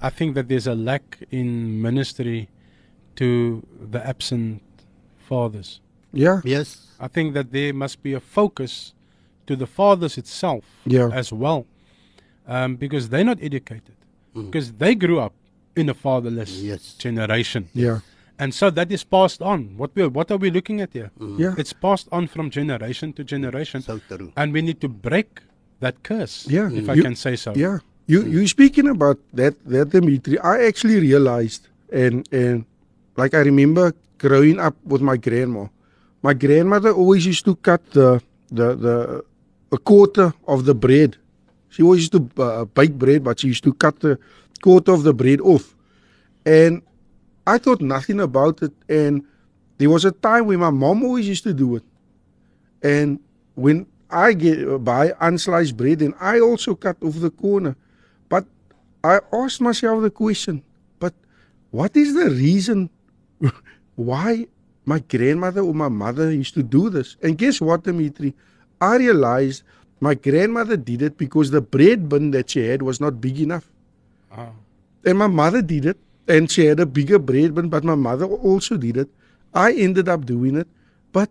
I 0.00 0.10
think 0.10 0.34
that 0.34 0.48
there's 0.48 0.66
a 0.66 0.74
lack 0.74 1.18
in 1.30 1.80
ministry 1.82 2.48
to 3.16 3.66
the 3.90 4.06
absent 4.06 4.62
fathers. 5.18 5.80
Yeah. 6.12 6.40
Yes. 6.44 6.86
I 7.00 7.08
think 7.08 7.34
that 7.34 7.52
there 7.52 7.72
must 7.72 8.02
be 8.02 8.12
a 8.14 8.20
focus 8.20 8.92
to 9.46 9.56
the 9.56 9.66
fathers 9.66 10.18
itself 10.18 10.64
Yeah. 10.86 11.08
as 11.12 11.32
well, 11.32 11.66
um, 12.46 12.76
because 12.76 13.08
they're 13.08 13.24
not 13.24 13.38
educated, 13.42 13.96
because 14.34 14.72
they 14.72 14.94
grew 14.94 15.18
up 15.20 15.32
in 15.76 15.88
a 15.88 15.94
fatherless 15.94 16.60
Yes. 16.62 16.94
generation, 16.98 17.68
Yeah. 17.74 18.00
and 18.38 18.52
so 18.52 18.70
that 18.70 18.90
is 18.90 19.04
passed 19.04 19.40
on. 19.42 19.76
What 19.76 19.90
we 19.94 20.06
what 20.08 20.30
are 20.30 20.38
we 20.38 20.50
looking 20.50 20.80
at 20.80 20.92
here? 20.92 21.10
Yeah. 21.38 21.54
It's 21.56 21.72
passed 21.72 22.08
on 22.10 22.26
from 22.26 22.50
generation 22.50 23.12
to 23.14 23.22
generation, 23.24 23.82
So 23.82 24.00
true. 24.08 24.32
and 24.36 24.52
we 24.52 24.60
need 24.62 24.80
to 24.80 24.88
break 24.88 25.40
that 25.80 26.02
curse. 26.02 26.46
Yeah. 26.50 26.68
if 26.72 26.88
I 26.88 26.94
You- 26.94 27.02
can 27.02 27.14
say 27.16 27.36
so. 27.36 27.52
Yeah. 27.54 27.78
You 28.06 28.24
you 28.26 28.46
speaking 28.48 28.88
about 28.88 29.18
that 29.34 29.54
that 29.74 29.90
Dimitri, 29.90 30.36
I 30.40 30.64
actually 30.66 30.98
realized 31.00 31.68
and 31.92 32.26
and 32.32 32.64
like 33.16 33.32
I 33.38 33.42
remember 33.50 33.92
growing 34.18 34.58
up 34.58 34.74
with 34.84 35.00
my 35.02 35.16
grandma. 35.16 35.68
My 36.22 36.34
grandmother 36.34 36.92
always 36.92 37.26
used 37.26 37.44
to 37.44 37.54
cut 37.56 37.82
the 37.92 38.20
the 38.50 38.74
the 38.74 39.24
a 39.72 39.78
quarter 39.78 40.32
of 40.46 40.64
the 40.64 40.74
bread. 40.74 41.16
She 41.68 41.82
always 41.82 42.00
used 42.00 42.12
to 42.12 42.30
uh, 42.38 42.42
eh, 42.42 42.62
eh, 42.62 42.64
bake 42.64 42.94
bread, 42.94 43.22
but 43.24 43.40
she 43.40 43.48
used 43.48 43.64
to 43.64 43.72
cut 43.72 44.00
the 44.00 44.12
eh, 44.12 44.16
quarter 44.62 44.92
of 44.92 45.02
the 45.02 45.12
bread 45.12 45.40
off. 45.40 45.74
And 46.44 46.82
I 47.46 47.58
thought 47.58 47.80
nothing 47.80 48.20
about 48.20 48.62
it. 48.62 48.72
And 48.88 49.24
there 49.76 49.90
was 49.90 50.04
a 50.04 50.12
time 50.12 50.46
when 50.46 50.60
my 50.60 50.70
mom 50.70 51.04
always 51.04 51.28
used 51.28 51.44
to 51.44 51.54
do 51.54 51.76
it. 51.76 51.84
And 52.82 53.20
when 53.54 53.86
I 54.10 54.32
get 54.32 54.82
buy 54.84 55.10
unsliced 55.20 55.76
bread, 55.76 56.00
and 56.02 56.14
I 56.20 56.40
also 56.40 56.74
cut 56.74 56.96
off 57.02 57.20
the 57.20 57.30
corner. 57.30 57.76
But 58.28 58.46
I 59.04 59.20
asked 59.32 59.60
myself 59.60 60.02
the 60.02 60.10
question: 60.10 60.62
But 60.98 61.14
what 61.70 61.96
is 61.96 62.14
the 62.14 62.30
reason 62.30 62.90
why 63.96 64.46
my 64.92 64.98
grandmother 65.14 65.60
or 65.60 65.74
my 65.74 65.88
mother 65.88 66.30
used 66.32 66.54
to 66.54 66.62
do 66.62 66.88
this? 66.96 67.16
And 67.22 67.36
guess 67.42 67.60
what, 67.60 67.84
Dimitri? 67.84 68.34
I 68.80 68.96
realized 68.96 69.62
my 70.00 70.14
grandmother 70.14 70.76
did 70.76 71.02
it 71.02 71.18
because 71.18 71.50
the 71.50 71.60
bread 71.60 72.08
bin 72.08 72.30
that 72.36 72.50
she 72.50 72.66
had 72.66 72.82
was 72.90 73.00
not 73.00 73.20
big 73.20 73.40
enough. 73.40 73.70
Ah. 74.32 74.50
And 75.04 75.18
my 75.18 75.26
mother 75.26 75.62
did 75.62 75.86
it, 75.86 75.98
and 76.26 76.50
she 76.50 76.66
had 76.66 76.80
a 76.80 76.86
bigger 76.86 77.18
bread 77.18 77.54
bin, 77.54 77.68
but 77.68 77.84
my 77.84 77.94
mother 77.94 78.26
also 78.26 78.76
did 78.76 78.96
it. 78.96 79.08
I 79.54 79.72
ended 79.72 80.08
up 80.08 80.26
doing 80.26 80.56
it, 80.56 80.68
but 81.12 81.30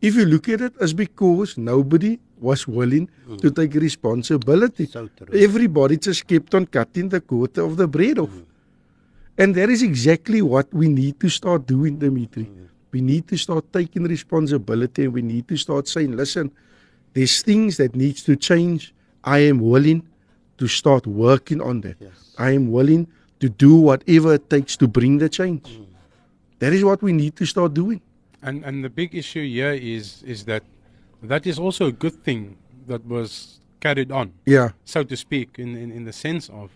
if 0.00 0.14
you 0.14 0.24
look 0.24 0.48
at 0.48 0.60
it, 0.60 0.74
it's 0.80 0.92
because 0.92 1.56
nobody 1.58 2.18
was 2.38 2.66
willing 2.68 3.08
mm. 3.28 3.40
to 3.40 3.50
take 3.50 3.74
responsibility. 3.74 4.86
So. 4.86 5.08
Everybody 5.32 5.96
just 5.96 6.26
kept 6.26 6.54
on 6.54 6.66
cutting 6.66 7.08
the 7.08 7.20
quarter 7.20 7.62
of 7.62 7.76
the 7.76 7.88
bread 7.88 8.18
off. 8.18 8.30
Mm. 8.30 8.44
And 9.38 9.54
that 9.54 9.70
is 9.70 9.82
exactly 9.82 10.42
what 10.42 10.72
we 10.72 10.88
need 10.88 11.18
to 11.20 11.28
start 11.28 11.66
doing, 11.66 11.98
Dimitri. 11.98 12.44
Mm. 12.44 12.68
We 12.96 13.02
need 13.02 13.28
to 13.28 13.36
start 13.36 13.70
taking 13.74 14.04
responsibility 14.04 15.04
and 15.04 15.12
we 15.12 15.20
need 15.20 15.46
to 15.48 15.56
start 15.58 15.86
saying, 15.86 16.16
listen, 16.16 16.50
there's 17.12 17.42
things 17.42 17.76
that 17.76 17.94
needs 17.94 18.22
to 18.22 18.36
change. 18.36 18.94
I 19.22 19.40
am 19.40 19.60
willing 19.60 20.00
to 20.56 20.66
start 20.66 21.06
working 21.06 21.60
on 21.60 21.82
that. 21.82 21.96
Yes. 22.00 22.34
I 22.38 22.52
am 22.52 22.72
willing 22.72 23.06
to 23.40 23.50
do 23.50 23.76
whatever 23.76 24.32
it 24.32 24.48
takes 24.48 24.78
to 24.78 24.88
bring 24.88 25.18
the 25.18 25.28
change. 25.28 25.68
Mm. 25.68 25.84
That 26.60 26.72
is 26.72 26.84
what 26.84 27.02
we 27.02 27.12
need 27.12 27.36
to 27.36 27.44
start 27.44 27.74
doing. 27.74 28.00
And 28.40 28.64
and 28.64 28.82
the 28.82 28.88
big 28.88 29.14
issue 29.14 29.44
here 29.44 29.76
is 29.76 30.22
is 30.24 30.46
that 30.46 30.62
that 31.22 31.44
is 31.46 31.58
also 31.58 31.92
a 31.92 31.92
good 31.92 32.16
thing 32.24 32.56
that 32.86 33.04
was 33.04 33.60
carried 33.80 34.10
on. 34.10 34.32
Yeah. 34.46 34.70
so 34.86 35.04
to 35.04 35.16
speak, 35.16 35.58
in, 35.58 35.76
in, 35.76 35.92
in 35.92 36.04
the 36.08 36.14
sense 36.14 36.48
of 36.48 36.70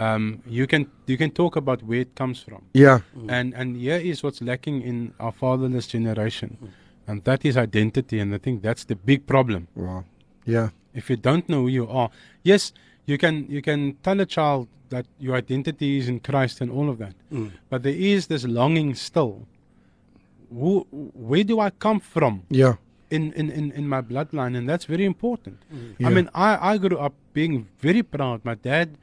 um, 0.00 0.42
you 0.46 0.66
can 0.66 0.86
you 1.06 1.16
can 1.16 1.30
talk 1.30 1.56
about 1.56 1.82
where 1.82 2.00
it 2.00 2.14
comes 2.14 2.40
from, 2.42 2.62
Yeah. 2.72 3.00
and 3.28 3.54
and 3.54 3.76
here 3.76 3.96
is 3.96 4.22
what's 4.22 4.40
lacking 4.42 4.82
in 4.82 5.12
our 5.20 5.32
fatherless 5.32 5.86
generation, 5.86 6.56
and 7.06 7.22
that 7.24 7.44
is 7.44 7.56
identity, 7.56 8.18
and 8.20 8.34
I 8.34 8.38
think 8.38 8.62
that's 8.62 8.84
the 8.84 8.96
big 8.96 9.26
problem. 9.26 9.68
Wow. 9.74 10.04
Yeah. 10.46 10.68
If 10.94 11.10
you 11.10 11.16
don't 11.16 11.48
know 11.48 11.62
who 11.62 11.68
you 11.68 11.88
are, 11.88 12.10
yes, 12.42 12.72
you 13.06 13.18
can 13.18 13.46
you 13.48 13.62
can 13.62 13.94
tell 14.02 14.20
a 14.20 14.26
child 14.26 14.68
that 14.90 15.06
your 15.18 15.34
identity 15.36 15.98
is 15.98 16.08
in 16.08 16.20
Christ 16.20 16.60
and 16.60 16.70
all 16.70 16.88
of 16.88 16.98
that, 16.98 17.14
but 17.70 17.82
there 17.82 17.94
is 18.14 18.26
this 18.26 18.44
longing 18.44 18.94
still. 18.94 19.46
Who, 20.50 20.86
where 20.90 21.42
do 21.42 21.58
I 21.58 21.70
come 21.70 22.00
from? 22.00 22.42
Yeah. 22.50 22.74
in, 23.10 23.32
in, 23.34 23.50
in, 23.50 23.70
in 23.72 23.88
my 23.88 24.00
bloodline, 24.02 24.56
and 24.56 24.68
that's 24.68 24.84
very 24.86 25.04
important. 25.04 25.58
Yeah. 25.98 26.08
I 26.08 26.10
mean, 26.10 26.28
I, 26.34 26.72
I 26.74 26.78
grew 26.78 26.96
up 26.98 27.14
being 27.32 27.66
very 27.80 28.02
proud. 28.02 28.44
My 28.44 28.54
dad 28.54 28.96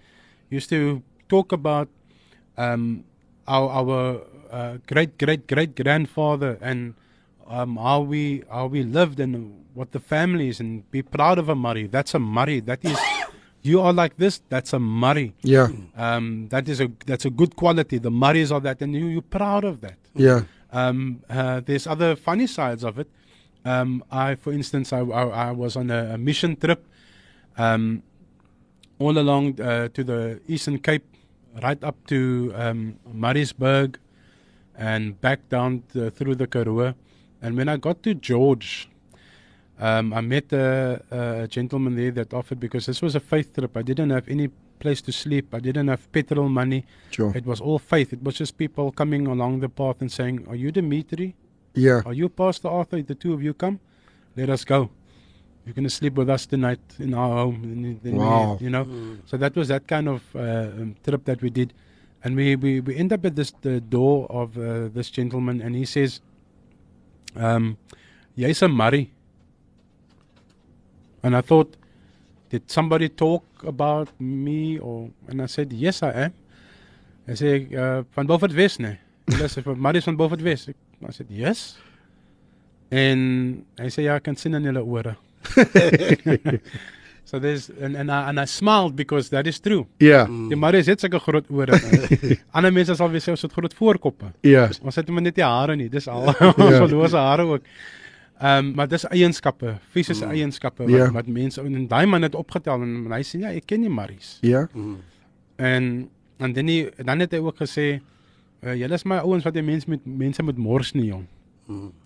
used 0.51 0.69
to 0.69 1.01
talk 1.29 1.51
about 1.51 1.87
um, 2.57 3.03
our, 3.47 3.69
our 3.69 4.21
uh, 4.51 4.77
great 4.85 5.17
great 5.17 5.47
great 5.47 5.75
grandfather 5.75 6.57
and 6.61 6.93
um, 7.47 7.77
how 7.77 8.01
we 8.01 8.43
how 8.51 8.67
we 8.67 8.83
lived 8.83 9.19
and 9.19 9.63
what 9.73 9.91
the 9.93 9.99
family 9.99 10.49
is, 10.49 10.59
and 10.59 10.89
be 10.91 11.01
proud 11.01 11.39
of 11.39 11.49
a 11.49 11.55
Murray. 11.55 11.87
That's 11.87 12.13
a 12.13 12.19
Murray. 12.19 12.59
That 12.59 12.83
is, 12.83 12.99
you 13.61 13.79
are 13.79 13.93
like 13.93 14.17
this. 14.17 14.41
That's 14.49 14.73
a 14.73 14.79
Murray. 14.79 15.33
Yeah. 15.41 15.69
Um, 15.95 16.49
that 16.49 16.67
is 16.67 16.81
a 16.81 16.91
that's 17.05 17.25
a 17.25 17.29
good 17.29 17.55
quality. 17.55 17.97
The 17.97 18.11
Murrays 18.11 18.51
are 18.51 18.59
that, 18.59 18.81
and 18.81 18.93
you 18.93 19.07
you're 19.07 19.21
proud 19.21 19.63
of 19.63 19.81
that. 19.81 19.97
Yeah. 20.13 20.41
Um, 20.71 21.23
uh, 21.29 21.61
there's 21.61 21.87
other 21.87 22.15
funny 22.15 22.47
sides 22.47 22.83
of 22.83 22.99
it. 22.99 23.09
Um, 23.63 24.03
I, 24.09 24.35
for 24.35 24.51
instance, 24.51 24.91
I, 24.91 24.99
I, 25.01 25.49
I 25.49 25.51
was 25.51 25.75
on 25.75 25.91
a, 25.91 26.15
a 26.15 26.17
mission 26.17 26.55
trip 26.55 26.83
um, 27.57 28.03
all 29.01 29.17
along 29.17 29.59
uh, 29.59 29.89
to 29.89 30.03
the 30.03 30.39
Eastern 30.47 30.77
Cape, 30.79 31.05
right 31.61 31.81
up 31.83 31.97
to 32.07 32.53
um, 32.55 32.99
Maritzburg, 33.11 33.97
and 34.77 35.19
back 35.19 35.49
down 35.49 35.83
to, 35.93 36.09
through 36.09 36.35
the 36.35 36.47
Karoo. 36.47 36.93
And 37.41 37.57
when 37.57 37.67
I 37.67 37.77
got 37.77 38.03
to 38.03 38.13
George, 38.13 38.89
um, 39.79 40.13
I 40.13 40.21
met 40.21 40.53
a, 40.53 41.01
a 41.43 41.47
gentleman 41.47 41.95
there 41.95 42.11
that 42.11 42.33
offered 42.33 42.59
because 42.59 42.85
this 42.85 43.01
was 43.01 43.15
a 43.15 43.19
faith 43.19 43.53
trip. 43.53 43.75
I 43.75 43.81
didn't 43.81 44.11
have 44.11 44.27
any 44.29 44.49
place 44.79 45.01
to 45.01 45.11
sleep. 45.11 45.53
I 45.53 45.59
didn't 45.59 45.87
have 45.87 46.11
petrol 46.11 46.49
money. 46.49 46.85
Sure. 47.09 47.31
It 47.35 47.45
was 47.45 47.59
all 47.59 47.79
faith. 47.79 48.13
It 48.13 48.23
was 48.23 48.35
just 48.35 48.57
people 48.57 48.91
coming 48.91 49.27
along 49.27 49.59
the 49.59 49.69
path 49.69 50.01
and 50.01 50.11
saying, 50.11 50.45
"Are 50.47 50.55
you 50.55 50.71
Dimitri? 50.71 51.35
Yeah. 51.73 52.01
Are 52.05 52.13
you 52.13 52.29
Pastor 52.29 52.67
Arthur? 52.67 53.01
The 53.01 53.15
two 53.15 53.33
of 53.33 53.41
you 53.41 53.53
come. 53.53 53.79
Let 54.35 54.49
us 54.49 54.63
go. 54.65 54.89
You're 55.71 55.77
going 55.79 55.87
to 55.87 55.93
sleep 55.95 56.17
with 56.19 56.27
us 56.29 56.43
tonight 56.45 56.81
in 56.99 57.13
our 57.15 57.31
home." 57.47 57.63
And 57.63 57.85
then 58.03 58.13
we- 58.13 58.19
Wow. 58.19 58.57
you 58.59 58.69
know, 58.69 58.83
so 59.25 59.37
that 59.39 59.55
was 59.55 59.69
that 59.71 59.87
kind 59.87 60.09
of 60.11 60.19
uh, 60.35 60.67
um, 60.83 60.95
trip 61.07 61.23
that 61.31 61.39
we 61.41 61.49
did, 61.49 61.71
and 62.25 62.35
we 62.35 62.57
we, 62.59 62.81
we 62.81 62.95
end 62.99 63.13
up 63.15 63.23
at 63.23 63.37
this 63.39 63.53
the 63.61 63.79
door 63.79 64.27
of 64.29 64.57
uh, 64.59 64.89
this 64.97 65.09
gentleman, 65.09 65.61
and 65.63 65.79
he 65.79 65.85
says, 65.85 66.19
um, 67.39 67.77
"Jy's 68.35 68.61
a 68.61 68.67
Murray." 68.67 69.07
And 71.23 71.35
I 71.37 71.41
thought, 71.41 71.77
did 72.49 72.69
somebody 72.69 73.07
talk 73.07 73.45
about 73.63 74.09
me 74.19 74.79
or? 74.79 75.09
And 75.29 75.39
I 75.41 75.45
said, 75.45 75.71
yes, 75.71 76.01
I 76.03 76.11
am. 76.25 76.33
Hy 77.29 77.35
sê 77.37 77.51
uh, 77.77 78.01
van 78.17 78.25
Beaufort 78.27 78.55
Wes 78.57 78.79
nee. 78.81 78.97
Hulle 79.29 79.47
sê 79.53 79.61
van 79.63 79.77
Marius 79.77 80.07
van 80.09 80.17
Beaufort 80.17 80.41
Wes. 80.43 80.63
Ek 80.73 80.75
I 81.07 81.11
said, 81.13 81.29
yes. 81.29 81.61
En 82.91 83.21
hy 83.79 83.91
sê 83.93 84.07
ja, 84.07 84.15
ek 84.17 84.25
kan 84.25 84.35
sien 84.35 84.57
in 84.57 84.65
julle 84.65 84.81
ore. 84.81 85.13
so 87.23 87.39
there's 87.39 87.69
and 87.81 87.95
and 87.95 88.11
I, 88.11 88.29
and 88.29 88.39
I 88.39 88.45
smiled 88.45 88.95
because 88.95 89.29
that 89.29 89.47
is 89.47 89.59
true. 89.59 89.85
Yeah. 89.99 90.27
Die 90.49 90.55
Marius 90.59 90.87
het 90.91 90.99
sulke 91.03 91.19
groot 91.19 91.45
ore. 91.49 91.77
Ander 92.55 92.71
mense 92.75 92.95
sal 92.95 93.09
weer 93.13 93.21
sê 93.23 93.31
ons 93.35 93.41
het 93.45 93.53
groot 93.55 93.73
voorkoppe. 93.77 94.31
Yeah. 94.45 94.71
Ons 94.83 94.95
het 94.99 95.07
hom 95.09 95.21
net 95.23 95.37
nie 95.39 95.45
hare 95.45 95.75
nie. 95.79 95.89
Dis 95.89 96.07
al. 96.11 96.27
Ons 96.33 96.57
Ja. 96.71 96.81
verloor 96.85 97.09
se 97.13 97.17
hare 97.21 97.45
ook. 97.55 97.63
Ehm 98.41 98.65
um, 98.65 98.71
maar 98.75 98.87
dis 98.89 99.03
eienskappe, 99.05 99.75
fisiese 99.93 100.25
eienskappe 100.25 100.83
wat 100.87 100.95
Ja. 100.97 101.11
wat 101.13 101.27
mense 101.29 101.61
en 101.61 101.87
daai 101.87 102.05
man 102.09 102.23
het 102.25 102.35
opgetel 102.35 102.81
en, 102.81 102.95
en 103.05 103.11
hy 103.13 103.21
sê 103.21 103.39
ja, 103.43 103.51
ek 103.53 103.67
ken 103.69 103.81
nie 103.85 103.89
Marius. 103.93 104.39
Yeah. 104.41 104.65
En 105.61 106.09
en 106.41 106.53
dan 106.57 106.65
nie, 106.65 106.87
dan 107.05 107.19
het 107.21 107.31
hy 107.31 107.37
ook 107.37 107.59
gesê 107.61 107.99
uh, 108.65 108.73
julle 108.73 108.97
is 108.97 109.05
my 109.05 109.19
ouens 109.21 109.45
wat 109.45 109.53
die 109.53 109.61
mense 109.61 109.85
met 109.89 110.01
mense 110.05 110.41
met 110.43 110.57
mors 110.57 110.93
nie 110.97 111.11
jong. 111.11 111.27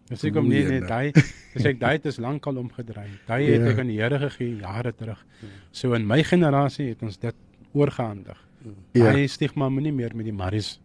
Dis 0.09 0.23
ek 0.27 0.35
hom 0.37 0.47
nee 0.49 0.63
nee 0.69 0.81
daai 0.85 1.11
dis 1.55 1.65
ek 1.65 1.79
daai 1.81 1.95
het 1.97 2.05
is 2.05 2.19
lankal 2.21 2.57
omgedry. 2.61 3.07
Daai 3.27 3.41
het 3.47 3.61
Ja. 3.61 3.71
ek 3.71 3.79
aan 3.79 3.87
die 3.89 3.97
Here 4.01 4.19
gegee 4.19 4.57
jare 4.61 4.91
terug. 4.93 5.23
So 5.71 5.93
in 5.97 6.05
my 6.07 6.21
generasie 6.23 6.89
het 6.91 7.01
ons 7.01 7.17
dit 7.17 7.35
oorgehandig. 7.73 8.37
Ja. 8.93 9.11
Hy 9.13 9.25
stigma 9.27 9.69
moet 9.69 9.83
nie 9.83 9.91
meer 9.91 10.13
met 10.15 10.25
die 10.25 10.33
Marius 10.33 10.79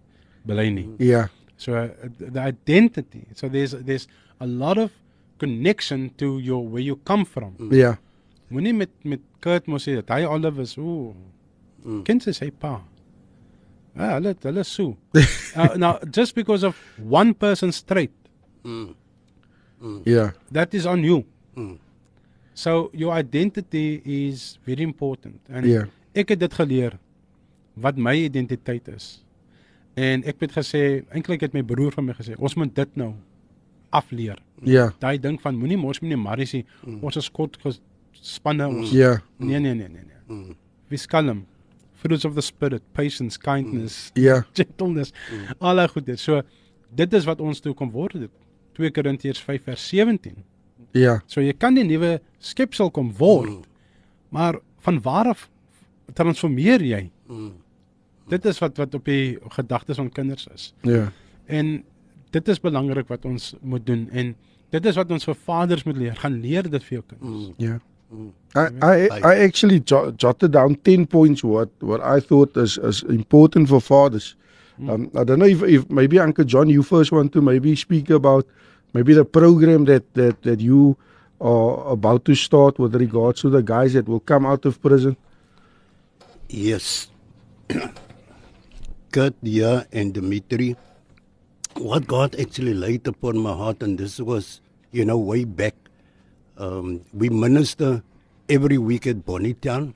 bely 0.45 0.71
nie. 0.71 0.87
Yeah. 0.99 1.29
So 1.57 1.75
uh, 1.77 1.89
the 2.19 2.41
identity. 2.41 3.27
So 3.35 3.49
there's 3.49 3.73
there's 3.85 4.09
a 4.41 4.47
lot 4.47 4.79
of 4.79 4.91
connection 5.39 6.11
to 6.17 6.39
your 6.39 6.65
where 6.67 6.83
you 6.83 6.97
come 7.05 7.25
from. 7.27 7.55
Ja. 7.73 7.99
Moenie 8.51 8.73
met 8.75 8.91
met 9.05 9.21
Kurt 9.41 9.67
mos 9.69 9.85
sê 9.89 9.95
dat 10.01 10.09
hy 10.17 10.25
Oliver 10.25 10.63
is 10.63 10.77
ooh. 10.79 11.15
Mm. 11.85 12.03
Ken 12.05 12.21
sy 12.21 12.33
sy 12.33 12.51
pa. 12.51 12.79
Ja, 13.97 14.15
hulle 14.19 14.35
hulle 14.43 14.65
so. 14.65 14.97
uh, 15.57 15.77
now 15.83 15.99
just 16.11 16.35
because 16.35 16.65
of 16.65 16.77
one 16.99 17.35
person's 17.35 17.83
trait, 17.83 18.13
Ja. 20.05 20.33
that 20.53 20.75
is 20.75 20.87
on 20.87 21.03
you. 21.03 21.25
So 22.55 22.91
your 22.93 23.15
identity 23.19 24.01
is 24.05 24.59
very 24.65 24.83
important. 24.83 25.41
En 25.49 25.65
Ja. 25.69 25.87
ek 26.13 26.29
het 26.29 26.41
dit 26.41 26.55
geleer 26.55 26.99
wat 27.75 27.97
my 27.97 28.15
identiteit 28.25 28.89
is. 28.89 29.25
En 29.95 30.23
ek 30.25 30.41
het 30.41 30.53
gesê, 30.53 31.05
eintlik 31.11 31.41
het 31.41 31.53
my 31.53 31.63
broer 31.63 31.93
van 31.93 32.05
my 32.05 32.13
gesê, 32.13 32.35
ons 32.39 32.55
moet 32.55 32.75
dit 32.75 32.97
nou 32.97 33.15
afleer. 33.91 34.39
Ja. 34.63 34.93
Daai 34.99 35.19
ding 35.19 35.41
van 35.41 35.57
moenie 35.59 35.77
mos 35.79 36.01
meneer 36.01 36.19
Marius 36.19 36.55
sê 36.55 36.65
ons 37.03 37.17
is 37.17 37.31
kort 37.31 37.57
gespanne 37.63 38.69
ons. 38.69 38.91
Ja. 38.91 39.21
Nee 39.39 39.59
nee 39.61 39.75
nee 39.75 39.89
nee 39.89 40.03
nee. 40.05 40.57
Wees 40.89 41.07
kalm. 41.07 41.47
Fruits 41.95 42.25
of 42.25 42.35
the 42.35 42.41
spirit, 42.41 42.83
patience, 42.93 43.39
kindness, 43.39 44.11
Ja. 44.15 44.45
gentleness. 44.55 45.13
Al 45.61 45.77
daai 45.77 45.89
goed. 45.89 46.19
So 46.19 46.43
dit 46.95 47.13
is 47.13 47.25
wat 47.25 47.41
ons 47.41 47.61
toe 47.61 47.75
kom 47.75 47.91
word 47.91 48.13
het. 48.13 48.31
2 48.81 48.91
Korintiërs 48.97 49.41
5 49.45 49.67
vers 49.69 49.85
17. 49.93 50.37
Ja. 50.97 51.19
So 51.31 51.43
jy 51.45 51.53
kan 51.61 51.77
die 51.79 51.85
nuwe 51.87 52.17
skepsel 52.43 52.91
kom 52.95 53.13
word. 53.19 53.67
Maar 54.35 54.59
van 54.85 55.01
waar 55.05 55.33
af 55.35 55.49
transformeer 56.17 56.83
jy? 56.83 57.03
Dit 58.31 58.47
is 58.47 58.59
wat 58.63 58.79
wat 58.79 58.95
op 58.95 59.05
die 59.11 59.39
gedagtes 59.57 59.99
van 60.01 60.11
kinders 60.15 60.47
is. 60.55 60.71
Ja. 60.87 61.11
En 61.51 61.81
dit 62.31 62.49
is 62.49 62.61
belangrik 62.63 63.09
wat 63.11 63.25
ons 63.27 63.55
moet 63.61 63.85
doen 63.87 64.09
en 64.11 64.35
dit 64.71 64.87
is 64.87 64.97
wat 64.99 65.11
ons 65.11 65.25
vir 65.27 65.35
vaders 65.47 65.83
moet 65.87 65.97
leer. 65.99 66.17
Gaan 66.19 66.41
leer 66.41 66.69
dit 66.71 66.85
vir 66.89 67.01
jou 67.01 67.05
kinders. 67.13 67.49
Yeah. 67.59 67.79
I, 68.59 68.65
I 68.83 68.95
I 69.23 69.35
actually 69.47 69.81
jo- 69.87 70.11
jotted 70.19 70.53
down 70.53 70.75
ten 70.83 71.07
points 71.07 71.43
what 71.47 71.71
what 71.79 72.01
I 72.03 72.19
thought 72.21 72.57
is 72.57 72.79
is 72.79 73.03
important 73.07 73.69
for 73.69 73.81
fathers. 73.81 74.37
Um, 74.89 75.11
I 75.17 75.25
don't 75.25 75.39
know 75.39 75.47
if, 75.47 75.63
if 75.63 75.91
maybe 75.91 76.19
Uncle 76.19 76.45
John, 76.45 76.69
you 76.69 76.83
first 76.83 77.13
want 77.13 77.33
to 77.33 77.43
maybe 77.43 77.77
speak 77.77 78.09
about 78.11 78.47
maybe 78.95 79.13
the 79.13 79.25
program 79.25 79.85
that 79.87 80.15
that 80.15 80.43
that 80.43 80.61
you 80.61 80.97
are 81.41 81.89
about 81.89 82.25
to 82.27 82.35
start 82.35 82.79
with 82.79 82.95
regards 82.95 83.41
to 83.41 83.51
the 83.51 83.63
guys 83.63 83.95
that 83.95 84.09
will 84.09 84.21
come 84.21 84.47
out 84.47 84.65
of 84.65 84.81
prison. 84.81 85.17
Yes. 86.49 87.09
Kurt, 89.13 89.35
yeah, 89.43 89.85
and 89.93 90.15
Dimitri, 90.15 90.77
what 91.77 92.07
God 92.07 92.39
actually 92.39 92.75
laid 92.75 93.07
upon 93.09 93.39
my 93.39 93.53
heart, 93.53 93.83
and 93.83 93.99
this 93.99 94.21
was, 94.21 94.61
you 94.93 95.05
know, 95.05 95.19
way 95.19 95.45
back. 95.45 95.75
Um, 96.59 97.03
we 97.13 97.29
minister 97.29 98.03
every 98.49 98.79
week 98.79 99.07
at 99.07 99.25
Bonnytoun, 99.27 99.95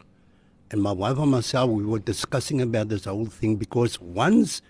and 0.70 0.82
my 0.82 0.92
wife 0.92 1.18
and 1.18 1.30
myself, 1.30 1.70
we 1.70 1.84
were 1.84 2.00
discussing 2.00 2.60
about 2.60 2.88
this 2.88 3.04
whole 3.04 3.26
thing 3.26 3.56
because 3.56 4.00
once, 4.00 4.62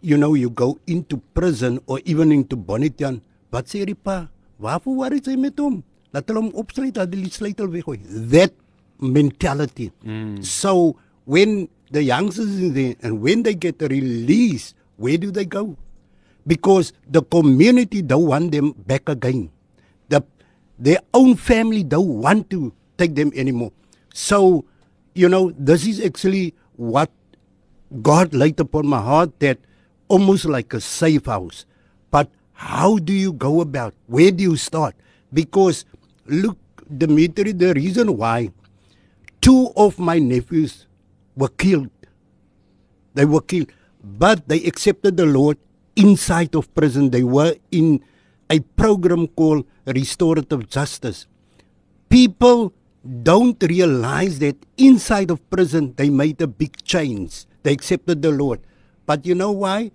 you 0.00 0.16
know, 0.16 0.34
you 0.34 0.50
go 0.50 0.78
into 0.86 1.18
prison 1.34 1.80
or 1.86 2.00
even 2.04 2.32
into 2.32 2.56
Bonnytoun, 2.56 3.20
wat 3.52 3.68
sê 3.68 3.84
die 3.86 3.94
pa? 3.94 4.28
Waarvoor 4.60 4.96
worry 5.04 5.20
jy 5.24 5.36
met 5.36 5.58
hom? 5.60 5.82
Laat 6.14 6.28
hulle 6.30 6.42
hom 6.44 6.52
opsluit, 6.58 6.94
dat 6.96 7.10
die 7.12 7.30
sleutel 7.30 7.70
weggooi. 7.72 8.00
That 8.32 8.52
mentality. 9.00 9.90
Mm. 10.04 10.42
So 10.44 10.96
when 11.24 11.68
the 11.90 12.02
youngsters 12.02 12.58
in 12.58 12.74
there 12.74 12.94
and 13.02 13.20
when 13.20 13.42
they 13.42 13.54
get 13.54 13.80
released, 13.82 14.74
where 14.96 15.18
do 15.18 15.30
they 15.30 15.44
go? 15.44 15.76
Because 16.46 16.92
the 17.08 17.22
community 17.22 18.02
don't 18.02 18.26
want 18.26 18.52
them 18.52 18.72
back 18.86 19.08
again. 19.08 19.50
The 20.08 20.24
their 20.78 21.00
own 21.12 21.36
family 21.36 21.84
don't 21.84 22.08
want 22.20 22.48
to 22.50 22.72
take 22.96 23.14
them 23.14 23.32
anymore. 23.34 23.72
So, 24.12 24.64
you 25.14 25.28
know, 25.28 25.52
this 25.56 25.86
is 25.86 26.00
actually 26.00 26.54
what 26.76 27.10
God 28.02 28.32
laid 28.32 28.58
upon 28.60 28.86
my 28.86 29.00
heart 29.00 29.38
that 29.40 29.58
almost 30.10 30.44
like 30.44 30.74
a 30.74 30.80
safe 30.80 31.26
house. 31.26 31.64
But 32.10 32.28
how 32.52 32.98
do 32.98 33.14
you 33.14 33.32
go 33.32 33.60
about? 33.62 33.94
Where 34.06 34.30
do 34.30 34.42
you 34.42 34.56
start? 34.56 34.94
Because 35.32 35.84
look, 36.26 36.58
Dimitri, 36.98 37.52
the 37.52 37.72
reason 37.72 38.16
why 38.16 38.50
two 39.40 39.72
of 39.76 39.98
my 39.98 40.18
nephews 40.18 40.86
were 41.36 41.48
killed. 41.48 41.90
They 43.14 43.24
were 43.24 43.40
killed. 43.40 43.72
But 44.02 44.48
they 44.48 44.62
accepted 44.64 45.16
the 45.16 45.26
Lord 45.26 45.56
inside 45.94 46.54
of 46.54 46.72
prison. 46.74 47.10
They 47.10 47.22
were 47.22 47.54
in 47.70 48.02
a 48.50 48.60
program 48.60 49.28
called 49.28 49.64
Restorative 49.86 50.68
Justice. 50.68 51.26
People 52.08 52.72
don't 53.22 53.62
realize 53.62 54.40
that 54.40 54.56
inside 54.76 55.30
of 55.30 55.48
prison 55.50 55.94
they 55.96 56.10
made 56.10 56.42
a 56.42 56.48
big 56.48 56.82
change. 56.82 57.46
They 57.62 57.72
accepted 57.72 58.22
the 58.22 58.30
Lord. 58.32 58.60
But 59.06 59.24
you 59.26 59.34
know 59.34 59.52
why? 59.52 59.92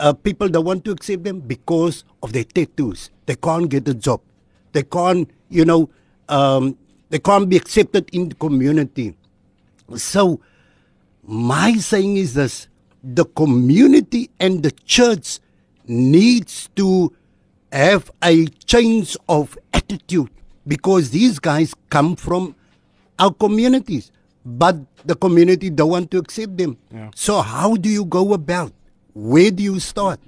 Uh, 0.00 0.12
people 0.12 0.48
don't 0.48 0.64
want 0.64 0.84
to 0.84 0.90
accept 0.92 1.24
them 1.24 1.40
because 1.40 2.04
of 2.22 2.32
their 2.32 2.44
tattoos. 2.44 3.10
They 3.26 3.34
can't 3.36 3.68
get 3.68 3.88
a 3.88 3.94
job. 3.94 4.20
They 4.72 4.82
can't, 4.84 5.28
you 5.48 5.64
know, 5.64 5.90
um, 6.28 6.76
they 7.10 7.18
can't 7.18 7.48
be 7.48 7.56
accepted 7.56 8.08
in 8.12 8.28
the 8.28 8.34
community. 8.36 9.16
So, 9.96 10.40
my 11.24 11.74
saying 11.74 12.16
is 12.16 12.34
this 12.34 12.68
the 13.02 13.24
community 13.24 14.30
and 14.40 14.62
the 14.62 14.70
church 14.84 15.38
needs 15.86 16.68
to 16.76 17.12
have 17.72 18.10
a 18.22 18.46
change 18.66 19.16
of 19.28 19.56
attitude 19.72 20.28
because 20.66 21.10
these 21.10 21.38
guys 21.38 21.74
come 21.90 22.16
from 22.16 22.54
our 23.18 23.32
communities 23.32 24.10
but 24.44 24.76
the 25.04 25.14
community 25.14 25.70
don't 25.70 25.90
want 25.90 26.10
to 26.10 26.18
accept 26.18 26.56
them 26.56 26.76
Yeah. 26.92 27.10
so 27.14 27.40
how 27.40 27.76
do 27.76 27.88
you 27.88 28.04
go 28.04 28.32
about 28.32 28.72
where 29.14 29.50
do 29.50 29.62
you 29.62 29.80
start 29.80 30.20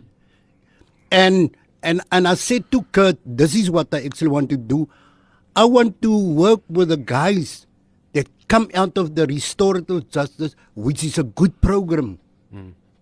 and 1.11 1.51
and 1.83 2.01
and 2.13 2.29
I 2.29 2.35
said 2.35 2.71
to 2.73 2.83
Kurt, 2.93 3.19
this 3.25 3.55
is 3.55 3.71
what 3.71 3.93
I 3.93 4.05
actually 4.05 4.29
want 4.29 4.51
to 4.51 4.57
do. 4.57 4.89
I 5.57 5.65
want 5.65 6.01
to 6.03 6.17
work 6.17 6.61
with 6.69 6.89
the 6.89 6.97
guys 6.97 7.67
that 8.13 8.29
come 8.49 8.71
out 8.75 8.99
of 8.99 9.15
the 9.15 9.27
restorative 9.27 10.09
justice, 10.11 10.55
which 10.75 11.03
is 11.05 11.19
a 11.19 11.25
good 11.25 11.61
program. 11.61 12.19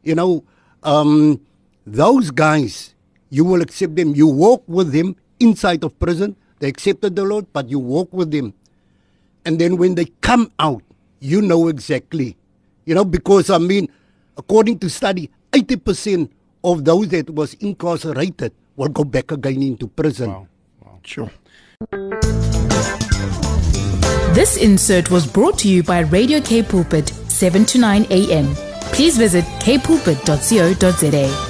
You 0.03 0.15
know, 0.15 0.45
um, 0.83 1.41
those 1.87 2.31
guys, 2.31 2.95
you 3.31 3.45
will 3.45 3.61
accept 3.61 3.97
them. 3.97 4.15
You 4.15 4.27
walk 4.27 4.63
with 4.67 4.93
them 4.93 5.17
inside 5.41 5.85
of 5.85 5.99
prison. 5.99 6.37
They 6.61 6.69
accepted 6.69 7.17
the 7.17 7.25
Lord, 7.25 7.47
but 7.53 7.69
you 7.69 7.79
walk 7.79 8.13
with 8.13 8.31
them. 8.31 8.55
And 9.45 9.59
then 9.59 9.77
when 9.77 9.95
they 9.95 10.07
come 10.23 10.51
out, 10.59 10.83
you 11.21 11.43
know 11.43 11.69
exactly. 11.69 12.37
You 12.87 12.95
know, 12.95 13.05
because 13.05 13.51
I 13.51 13.59
mean, 13.59 13.89
according 14.37 14.79
to 14.81 14.89
study, 14.89 15.31
80% 15.53 16.31
of 16.65 16.85
those 16.85 17.09
that 17.09 17.31
was 17.31 17.55
incarcerated 17.55 18.53
will 18.77 18.89
go 18.89 19.05
back 19.05 19.33
again 19.33 19.63
into 19.63 19.89
prison. 19.89 20.31
Wow. 20.31 20.49
Wow. 20.85 21.01
Sure. 21.05 21.31
This 24.35 24.57
insert 24.57 25.11
was 25.11 25.27
brought 25.27 25.59
to 25.61 25.69
you 25.69 25.83
by 25.83 26.01
Radio 26.01 26.41
K 26.41 26.63
Pulpit, 26.63 27.09
7 27.09 27.65
to 27.67 27.79
9 27.79 28.07
a.m. 28.11 28.55
Please 28.93 29.17
visit 29.17 29.45
kpulpit.co.za. 29.61 31.48